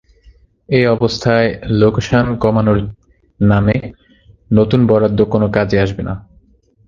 এ 0.69 0.81
অবস্থায় 0.87 1.49
লোকসান 1.81 2.25
কমানোর 2.35 2.79
নামে 3.39 3.77
নতুন 4.51 4.79
বরাদ্দ 4.87 5.19
কোনো 5.33 5.47
কাজে 5.55 5.77
আসবে 5.79 6.01
না। 6.03 6.13